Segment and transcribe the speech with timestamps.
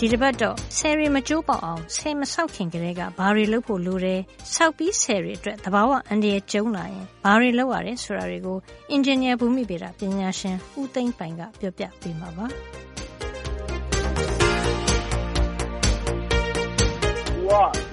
[0.00, 4.20] ဒီတစ်ပတ်တော့ဆယ်ရီမကျိုးပေါက်အောင်ဆယ်မဆောက်ခင်ကလေးကဘာတွေလုပ်ဖို့လိုတယ်
[4.54, 8.58] ဆောက်ပြီးဆယ်ရီအတွက်သဘာဝအန္တရာယ်ကျုံလာရင်ဘာတွေလုပ်ရတယ်ဆိုတာတွေကို
[8.90, 12.46] အင်ဂျင်နီယာဘူမိဗေဒပညာရှင်ဦးသိန်းပိုင်ကပြောပြပေးမှာပါ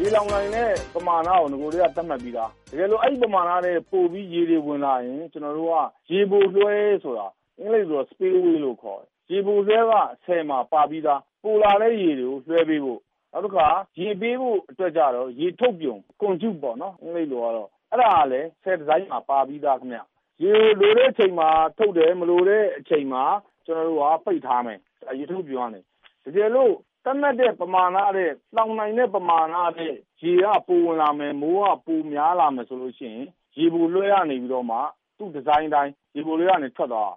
[0.02, 6.74] ရေလောင်နိုင်တဲ့ပမာဏကိုငကိုတွေကသတ်မှတ်ပြီးသားတကယ်လို့အဲ့ဒီပမာဏနဲ့ပို့ပြီးရေတွေဝင်လာရင်ကျွန်တော်တို့ကရေပိုလွှဲ
[7.04, 7.28] ဆိုတာ
[7.60, 9.94] အင်္ဂလိပ်လို spillway လို့ခေါ်တယ် ရေပိုလွှဲက
[10.26, 13.00] ဆယ်မှာ ပါပြီးသား ပိုလာတဲ့ရေတွေကို လွှဲပေးဖို့
[13.32, 13.68] နောက်တစ်ခါ
[14.00, 20.00] ရေပေးဖို့အတွက်ကြတော့ ရေထုတ်ပြုံ conduit ပေါ့နော် အင်္ဂလိပ်လိုကတော့ အဲ့ဒါကလည်းဆယ်ဒီဇိုင်းမှာ ပါပြီးသားခင်ဗျ
[20.44, 23.24] ရေလိုတဲ့အချိန်မှာ ထုတ်တယ် မလိုတဲ့အချိန်မှာ
[23.66, 24.80] ကျွန်တော်တို့က ပိတ်ထားမယ်
[25.20, 25.80] ရေထုတ်ပြုံကနေ
[26.26, 26.74] တကယ်လို့
[27.06, 33.28] သတ်မှတ်တဲ့ပမာဏတဲ့လှောင်နိုင်တဲ့ ပမာဏတဲ့ရေက ပိုဝင်လာမယ် မိုးက ပိုများလာမယ်ဆိုလို့ရှိရင်
[33.58, 34.78] ရေပိုလွှဲရနေပြီးတော့မှ
[35.18, 37.14] သူ့ဒီဇိုင်းတိုင်း ရေပိုလွှဲရနေ ထွက်သွား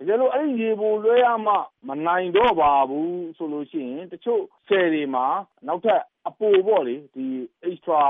[0.00, 1.54] တကယ်လို့အဲ့ဒီရေပိုလွှဲရမှ
[1.88, 5.26] မနိုင်တော့ပါဘူးဆိုလို့ရှိရင်တချို့ဆယ်တွေမှာ
[5.66, 7.26] နောက်ထပ်အပိုပေါ့လေဒီ
[7.68, 8.02] extra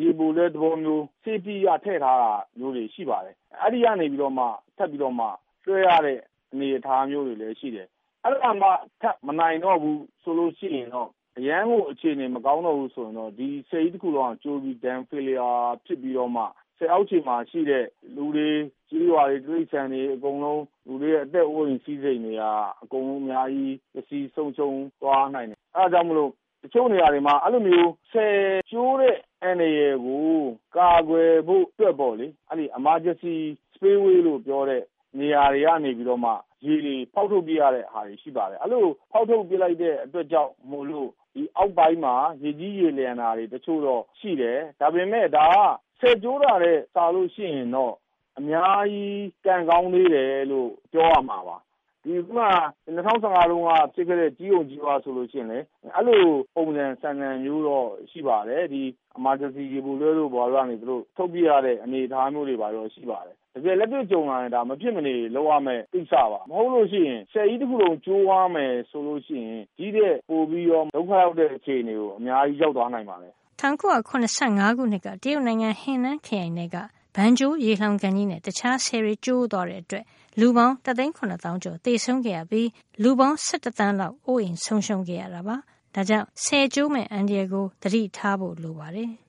[0.00, 4.44] ရေပိုလဲသဘောမျိုး safety ရထည့်ထားတာမျိုးတွေရှိပါတယ်အဲ့ဒီကနေပြီးတော့မှ
[4.76, 5.26] ထပ်ပြီးတော့မှ
[5.66, 6.18] လွှဲရတဲ့
[6.52, 7.88] အနေအထားမျိုးတွေလည်းရှိတယ်
[8.24, 8.68] အဲ့ဒါမှ
[9.00, 11.08] ထပ်မနိုင်တော့ဘူးဆိုလို့ရှိရင်တော့
[11.38, 16.44] အရန်ကိုအခြေအနေမကောင်းတော့ဘူးဆိုရင်တော့ဒီဆယ်ကြီးတစ်ခုလုံးကကျိုးပြီး dam failure ဖြစ်ပြီးတော့မှ
[16.78, 17.84] ဆယ်အောက်ခြေမှာရှိတဲ့
[18.16, 18.50] လူတွေ
[18.88, 22.42] ကြီးရွာတွေ တိရစ္ဆာန်တွေ အကုန်လုံး လူတွေရဲ့ အသက်အိုးအိမ်စီးစိမ်တွေက
[22.82, 26.30] အကုန်လုံး အများကြီး ပျက်စီးဆုံးရှုံးသွားနိုင်တယ် အဲဒါကြောင့်မလို့
[26.62, 28.36] တချို့နေရာတွေမှာ အဲ့လိုမျိုးဆယ်
[28.70, 30.30] ကျိုးတဲ့ အန္တရာယ်ကို
[30.76, 33.36] ကာကွယ်ဖို့အတွက်ပေါ့လေအဲ့ဒီ emergency
[33.74, 34.82] spillway လို့ပြောတဲ့
[35.18, 36.32] နေရာတွေကနေပြီးတော့မှ
[36.66, 45.56] ရေတွေ ဖောက်ထုတ်ပြရတဲ့ဟာတွေ ရှိပါတယ် အဲ့လို ဖောက်ထုတ်ပြလိုက်တဲ့ အတွက်ကြောင့်မို့လို့ဒီအောက်ပိုင်းမှာ ရေကြီးရေလျံတာတွေ တချို့တော့ ရှိတယ် ဒါပေမဲ့ ဒါက
[46.00, 47.94] ဆယ်ကျိုးတာတဲ့စာလို့ရှိရင်တော့
[48.38, 51.56] အများကြီးကံကောင်းသေးတယ်လို့ ပြောရမှာပါ
[52.04, 52.40] ဒီက
[52.86, 55.58] 2015တုန်းက ဖြစ်ခဲ့တဲ့ကြီးုံကြီးွားဆိုလို့ရှိရင်လေ
[55.94, 56.22] အဲ့လို
[56.54, 58.82] ပုံစံဆန်ဆန်မျိုးတော့ ရှိပါတယ် ဒီ
[59.18, 76.76] emergency ရေဘူးလွှဲလို့ဘော်ကနေသူတို့ထုတ်ပြရတဲ့ အနေအထားမျိုးတွေပါတော့ ရှိပါတယ် တကယ်လက်တွေ့ကြုံလာရင် ဒါ မဖြစ်မနေလောက်ရမယ်သိစပါ မဟုတ်လို့ရှိရင်ဆယ်ကြီးတစ်ခုလုံး ကျိုးသွားမယ်ဆိုလို့ရှိရင်ကြီးတဲ့ပို့ပြီးတော့ ဒုက္ခရောက်တဲ့ အခြေအနေကို အများကြီး ရောက်သွားနိုင်ပါတယ် 1985ခုနှစ်က တရုတ်နိုင်ငံဟင်နန်းခရိုင်နယ်က
[77.14, 80.04] ဘန်ဂျိုးရေလှောင်ကန်ကြီးနဲ့ တခြားဆယ်ရီကျိုးသွားတဲ့အတွက်
[80.40, 82.68] လူပေါင်း တသိန်း9000ကျော် သေဆုံးခဲ့ရပြီး
[83.02, 85.56] လူပေါင်း17တန်းလောက် အိုးအိမ်ဆုံးရှုံးခဲ့ရတာပါ။
[85.94, 89.10] ဒါကြောင့်ဆယ်ကျိုးမဲ့အန်ဒီယကို သတိထားဖို့ လိုပါတယ်။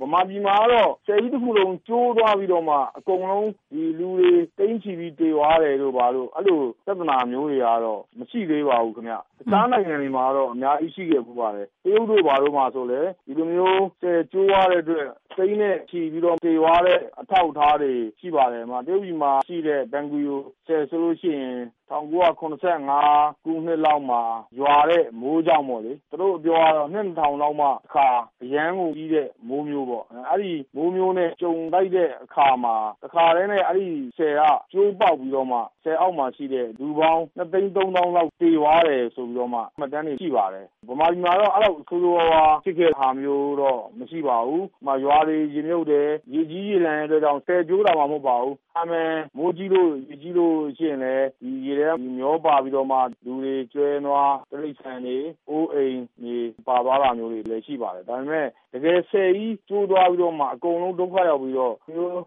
[0.00, 15.06] ဗမာပြည်မှာကတော့ဆည်ကြီးတခုလုံးကျိုးသွားပြီးတော့မှအကုန်လုံးဒီလူတွေသိန်းချီပြီးသေသွားတယ်တို့ဘာလို့အဲ့လိုပြဿနာမျိုးတွေကတော့မရှိသေးပါဘူးခင်ဗျ။တခြားနိုင်ငံတွေမှာတော့အများကြီးရှိခဲ့ဖူးပါတယ်။တရုတ်တို့ဘာတို့မှာဆိုလည်းဒီလိုမျိုးဆည်ကျိုးသွားတဲ့အတွက်
[15.36, 21.58] သိန်းနဲ့ချီပြီးတော့သေသွားတဲ့အထောက်အထားတွေရှိပါတယ်။တရုတ်ပြည်မှာရှိတဲ့ဘန်ဂရီယိုဆည်ဆိုလို့ရှိရင်
[21.90, 24.22] ၁၉၇၅ ခုနှစ်လောက်မှာ
[24.58, 28.08] ရွာတဲ့မိုးကြောင့်ပေါ့လေ သူတို့အပြောကတော့ နှစ် ၂၀၀၀ လောက်မှ တခါ
[28.42, 44.62] အရမ်းကိုကြီးတဲ့ မိုးမျိုးပေါ့။အဲဒီမိုးမျိုးနဲ့ ကြုံလိုက်တဲ့အခါမှာ တခါတည်းနဲ့ အဲဒီဆည်က ကျိုးပေါက်ပြီးတော့မှ ဆည်အောက်မှာရှိတဲ့ လူပေါင်း၂သိန်း၃သောင်းလောက် သေသွားတယ်ဆိုပြီးတော့မှ မှတ်တမ်းတွေ ရှိပါတယ်။ဗမာပြည်မှာတော့ အဲလောက် ဆိုးဆိုးဝါးဝါးဖြစ်ခဲ့တာမျိုးတော့ မရှိပါဘူး။
[45.04, 55.18] ရွာတွေ ရေမြုပ်တယ်။ရေကြီးရေလျှံတဲ့အတွက်ကြောင့် ဆည်ကျိုးတာမှ မဟုတ်ပါဘူး။သာမန်မိုးကြီးလို့ ရေကြီးလို့ရှိရင်လည်း ဒီရေထဲမျောပါပြီးတော့မှ လူတွေ ကျွဲနွား တိရစ္ဆာန်တွေ
[55.50, 56.36] အိုးအိမ်တွေ
[56.68, 61.74] ပါသွားတာမျိုးတွေလည်း ရှိပါတယ်။ဒါပေမဲ့ တကယ် ဆည်ကြီးကျိုးသွားပြီးတော့မှ အကုန်လုံး ဒုက္ခရောက်ပြီးတော့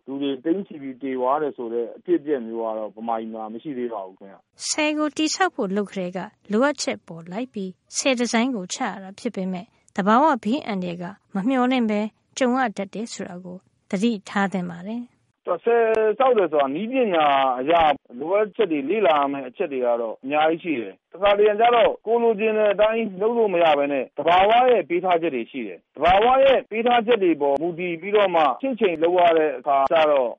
[0.07, 4.37] လူတွေ သိန်းချီပြီး သေသွားတယ်ဆိုတဲ့ အဖြစ်အပျက်မျိုးကတော့ဗမာပြည်မှာ မရှိသေးပါဘူးခင်ဗျ။
[4.69, 6.19] ဆည်ကိုတည်ဆောက်ဖို့ လုပ်ကတည်းက
[6.51, 12.01] လိုအပ်ချက်ပေါ်လိုက်ပြီး ဆည်ဒီဇိုင်းကို ချရတာ ဖြစ်ပေမဲ့သဘာဝဘေးအန္တရာယ်က မမျှော်လင့်ဘဲ
[12.37, 13.57] ကြုံရတတ်တယ် ဆိုတာကို
[13.89, 15.01] သတိထားသင့်ပါတယ်
[15.45, 15.83] ဆည်
[16.19, 17.25] ဆောက်တယ်ဆိုတာ နည်းပညာ
[17.59, 17.73] အရ
[18.19, 30.29] လိုအပ်ချက်တွေ လေ့လာရမယ့် အချက်တွေကတော့ အများကြီးရှိတယ်။တခါတရံကျတော့ ကိုယ်လိုချင်တဲ့အတိုင်း လုပ်လို့မရဘဲနဲ့ သဘာဝရဲ့ ပေးထားချက်တွေရှိတယ်။သဘာဝရဲ့ ပေးထားချက်တွေပေါ် မူတည်ပြီးတော့မှ ချင့်ချိန်လုပ်ရတဲ့အခါကျတော့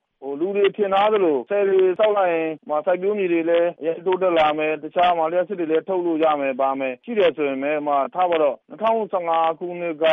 [0.41, 7.73] လူတွေထင်ထားသလိုဆည်တွေဆောက်လိုက်ရင်စိုက်ပျိုးမြေတွေလည်းအရမ်းတိုးတက်လာမယ်။တခြားလျှပ်စစ်တွေလည်းထုတ်လို့ရမယ်ဘာမယ်ရှိတယ်ဆိုရင်ပဲ
[8.15, 10.05] ထားပါတော့၂၀၁၅ခုနှစ်က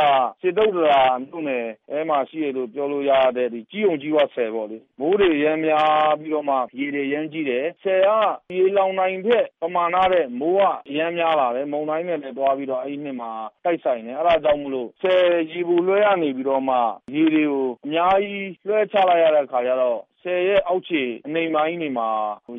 [0.41, 8.09] စေတုတ္တရာမြို့နယ်ထဲမှာရှိတယ်လို့ပြောလို့ရတဲ့ကြီးုံကြီးဝဆည်ပေါ့လေ။မိုးတွေအရမ်းများပြီးတော့မှရေတွေအရမ်းကြီးတယ်။ဆည်က
[8.57, 13.31] ရေလှောင်နိုင်တဲ့ပမာဏထက်မိုးကအရမ်းများလာတယ်။မုန်တိုင်းနဲ့လည်းသွားပြီးတော့အဲဒီနှစ်မှာ
[13.65, 15.21] တိုက်ဆိုင်တယ်။အဲဒါကြောင့်မို့လို့ဆည်
[15.51, 16.77] ရေပိုလွှဲကနေပြီးတော့မှ
[17.15, 22.09] ရေတွေကိုအများကြီးလွှဲချလိုက်ရတဲ့အခါကျတော့ဆည်ရဲ့အောက်ခြေအနိမ့်ပိုင်းတွေမှာ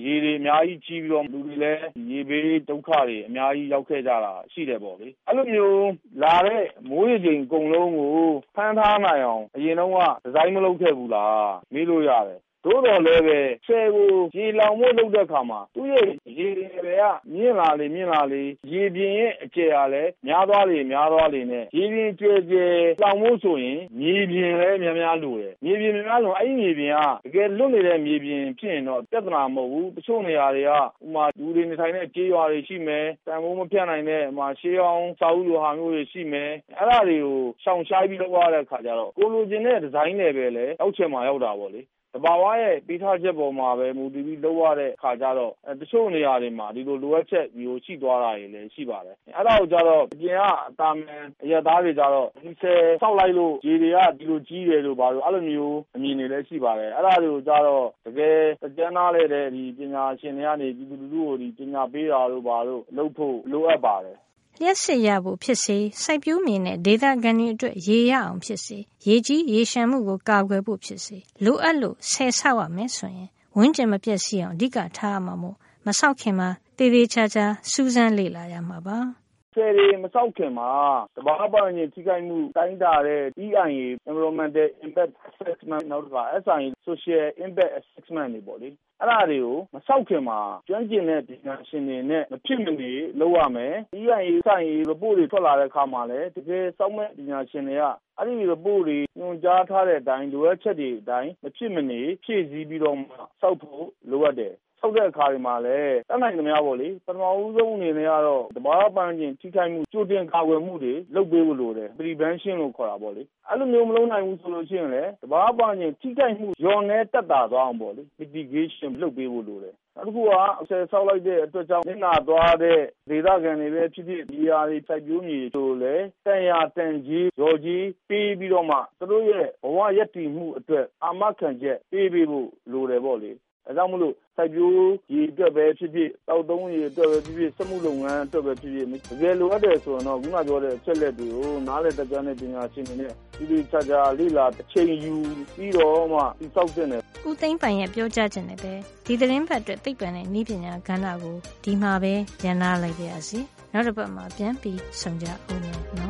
[0.05, 5.91] ရေတွေအများကြီးကြီးပြီးတော့ လူတွေလည်း ရေဘေးဒုက္ခတွေ အများကြီးရောက်ခဲ့ကြတာ ရှိတယ်ပေါ့လေ။အဲလိုမျိုး
[6.23, 8.15] လာတဲ့ မိုးရေချိန်အကုန်လုံးကို
[8.55, 16.07] ဖမ်းထားနိုင်အောင် အရင်တုန်းက ဒီဇိုင်းမလုပ်ခဲ့ဘူးလား မေးလို့ရတယ် သို့တော်လည်းပဲဆည်ကိုရေလှောင်ဖို့လုပ်တဲ့အခါမှာသူ့ရဲ့
[16.39, 16.49] ရေ
[16.85, 18.43] ပယ်ကမြင့်လာလေမြင့်လာလေ
[18.73, 30.79] ရေပြင်ရဲ့အကျယ်ကလည်းများသွားလေများသွားလေနဲ့ရေပြင်ကျယ်ကျယ်လှောင်ဖို့ဆိုရင်မြေပြင်လည်းများများလိုတယ်မြေပြင်များများလိုအဲ့ဒီမြေပြင်ကတကယ်လွတ်နေတဲ့မြေပြင်ဖြစ်ရင်တော့ပြဿနာမဟုတ်ဘူးတချို့နေရာတွေကဥ
[31.15, 41.83] မာလူတွေနေထိုင်တဲ့ကြေးရွာတွေရှိမယ်တန်ဖိုးမဖြတ်နိုင်တဲ့ဥမာရှေးအောင်စာအုပ်လိုဟာမျိုးတွေရှိမယ်အဲ့ဒါတွေကိုရှောင်ရှားပြီးလုပ်ရတဲ့အခါကျတော့ကိုလိုချင်တဲ့ဒီဇိုင်းတွေပဲလေအောက်ချက်မှာရောက်တာပေါ့လေ
[42.15, 56.91] တဘာဝရဲ့ ပေးထားချက်ပေါ်မှာပဲ မူတည်ပြီးလုပ်ရတဲ့အခါကျတော့ တချို့နေရာတွေမှာ ဒီလိုလိုအပ်ချက်မျိုး ရှိသွားတာတွေလည်း ရှိပါတယ် အဲ့ဒါကိုကျတော့ အပြင်ကအတာမန်အရသားတွေကျတော့ ဒီဆယ်ဆောက်လိုက်လို့ ရေတွေက ဒီလိုကြီးတယ်လို့ပါလို့ အဲ့လိုမျိုး အမြင်တွေလည်း ရှိပါတယ်
[56.97, 58.39] အဲ့ဒါတွေကိုကျတော့ တကယ်
[58.77, 64.17] ကြမ်းသားတဲ့ဒီပညာရှင်တွေကနေ ပြည်သူလူထုကိုဒီပညာပေးတာလို့ပါလို့ လုပ်ဖို့ လိုအပ်ပါတယ်
[64.63, 68.79] လျှက်စစ်ရဖို့ဖြစ်စေစိုက်ပျိုးမြေနဲ့ဒေသခံတွေအတွက်ရေရအောင်ဖြစ်စေ
[69.09, 79.20] ရေကြီးရေရှမ်းမှုကိုကာကွယ်ဖို့ဖြစ်စေလိုအပ်လို့ဆယ်ဆောက်ရမယ်ဆိုရင်ဝန်းကျင်မပျက်စီးအောင်အဓိကထားရမှာမို့မဆောက်ခင်မှာတေးသေးချာချာစူးစမ်းလေ့လာရမှာပါ
[79.55, 80.71] ဆယ်တွေမဆောက်ခင်မှာ
[81.17, 88.69] တဘာပတ်ရင် ထိခိုက်မှုတိုင်းတာတဲ့ EIA Environmental Impact Assessment နောက်တစ်ခါ SIA Social Impact Assessment တွေပေါ့လေ
[89.01, 90.39] အဲ့ဒါတွေကို မဆောက်ခင်မှာ
[90.69, 97.85] ကျွမ်းကျင်တဲ့ပညာရှင်တွေနဲ့ မဖြစ်မနေလုပ်ရမယ်။ EIA ဆိုင် report တွေ ထွက်လာတဲ့အခါမှာလည်း တကယ်စောင့်မယ့်ပညာရှင်တွေက
[98.19, 103.07] အဲ့ဒီ report တွေ ညွှန်ကြားထားတဲ့အတိုင်း လိုအပ်ချက်တွေအတိုင်း မဖြစ်မနေ ဖြည့်ဆည်းပြီးတော့မှ
[103.41, 119.75] ဆောက်ဖို့လိုအပ်တယ် ဆောက်တဲ့အခါတွေမှာလည်း တတ်နိုင်သမျှပေါ့လေ ပထမဦးဆုံးအနေနဲ့ကတော့ သဘာဝပတ်ဝန်းကျင်ထိခိုက်မှု ကြိုတင်ကာကွယ်မှုတွေ လုပ်ပေးဖို့လိုတယ် prevention လို့ခေါ်တာပေါ့လေ အဲ့လိုမျိုး မလုပ်နိုင်ဘူးဆိုလို့ရှိရင်လည်း သဘာဝပတ်ဝန်းကျင်ထိခိုက်မှု လျော့နည်းတက်တာသွားအောင်ပေါ့လေ mitigation လုပ်ပေးဖို့လိုတယ်
[119.97, 120.31] နောက်တစ်ခုက
[120.69, 122.79] ဆယ်ဆောက်လိုက်တဲ့အတွက်ကြောင့် နစ်နာသွားတဲ့
[123.11, 133.33] ဒေသခံတွေပဲဖြစ်ဖြစ်ဒီဟာတွေ စိုက်ပျိုးမြေဆိုလည်း တန်ရာတန်ကြီးရော်ကြီးပေးပြီးတော့မှ သူတို့ရဲ့ ဘဝရည်တည်မှုအတွက် အာမခံချက်ပေးပေးဖို့ လိုတယ်ပေါ့လေ
[133.71, 145.15] ဒါကြောင့်မလို့စိုက်ပျိုးရေအတွက်ပဲဖြစ်ဖြစ်တောက်သုံးရေအတွက်ပဲဖြစ်ဖြစ်စက်မှုလုပ်ငန်းအတွက်ပဲဖြစ်ဖြစ်တကယ်လိုအပ်တယ်ဆိုရင်တော့ခုနပြောတဲ့အချက်လက်တွေကိုနားလည်တတ်ကြတဲ့ပညာရှင်တွေနဲ့ဒီလိုချာချာလေ့လာတစ်ချိန်ယူ
[145.57, 148.73] ပြီးတော့မှဒီစောက်တဲ့နဲ့ဦးသိန်းပိုင်ရဲ့ပြောကြားခြင်းနဲ့ပဲ
[149.07, 153.41] ဒီသတင်းဖတ်အတွက်သိပ္ပံနဲ့ဤပညာကဏ္ဍကိုဒီမှာပဲညှနာလိုက်ပါရစေ
[153.73, 156.09] နောက်တစ်ပတ်မှာပြန်ပြီးဆုံကြအောင်နေ